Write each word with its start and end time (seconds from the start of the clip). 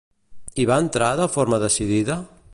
Hi 0.61 0.65
va 0.69 0.77
entrar 0.85 1.11
de 1.21 1.29
forma 1.37 1.63
decidida? 1.67 2.19